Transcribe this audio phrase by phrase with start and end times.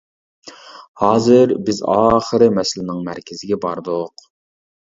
[1.01, 4.29] ھازىر، بىز ئاخىرى مەسىلىنىڭ مەركىزىگە باردۇق.